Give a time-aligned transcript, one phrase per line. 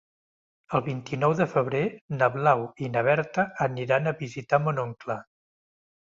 [0.77, 1.81] El vint-i-nou de febrer
[2.21, 5.19] na Blau i na Berta aniran a visitar mon oncle.